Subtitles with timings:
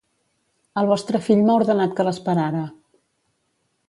[0.81, 2.63] El vostre fill m'ha ordenat que l'esperara.